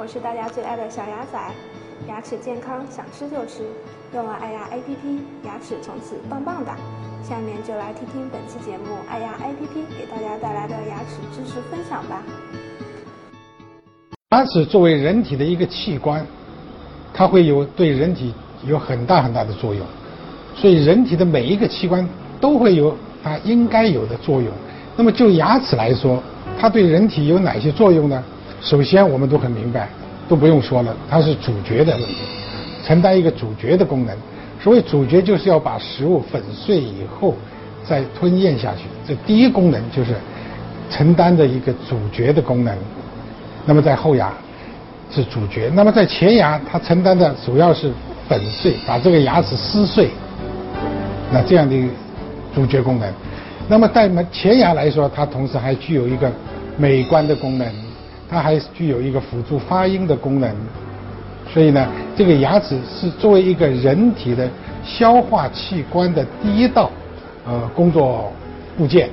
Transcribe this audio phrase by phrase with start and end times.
[0.00, 1.38] 我是大家最爱的小牙仔，
[2.08, 3.64] 牙齿健康想吃就吃，
[4.14, 6.74] 用了爱牙 APP，牙齿从此棒棒哒。
[7.22, 12.22] 下面就来听听本期节目爱牙 APP 给大家带来的牙齿知识分享吧。
[14.30, 16.26] 牙齿作为人体的一个器官，
[17.12, 18.32] 它会有对人体
[18.66, 19.86] 有很大很大的作用，
[20.56, 22.08] 所以人体的每一个器官
[22.40, 24.50] 都会有它应该有的作用。
[24.96, 26.22] 那么就牙齿来说，
[26.58, 28.24] 它对人体有哪些作用呢？
[28.60, 29.88] 首先，我们都很明白，
[30.28, 32.16] 都不用说了，它是主角的问题，
[32.86, 34.14] 承担一个主角的功能。
[34.62, 37.34] 所谓主角，就是要把食物粉碎以后
[37.82, 38.82] 再吞咽下去。
[39.08, 40.14] 这第一功能就是
[40.90, 42.76] 承担着一个主角的功能。
[43.64, 44.30] 那么在后牙
[45.10, 47.90] 是主角，那么在前牙，它承担的主要是
[48.28, 50.10] 粉碎，把这个牙齿撕碎。
[51.32, 51.76] 那这样的
[52.54, 53.10] 主角功能。
[53.68, 56.30] 那么在前牙来说，它同时还具有一个
[56.76, 57.66] 美观的功能。
[58.30, 60.54] 它还具有一个辅助发音的功能，
[61.52, 61.84] 所以呢，
[62.16, 64.48] 这个牙齿是作为一个人体的
[64.84, 66.88] 消化器官的第一道
[67.44, 68.32] 呃工作
[68.78, 69.10] 部件，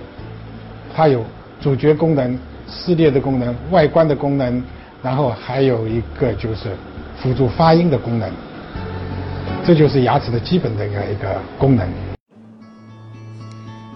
[0.96, 1.26] 它有
[1.60, 4.64] 主角功能、撕裂的功能、外观的功能，
[5.02, 6.70] 然后还有一个就是
[7.18, 8.30] 辅助发音的功能，
[9.66, 12.07] 这就是牙齿的基本的一个一个功能。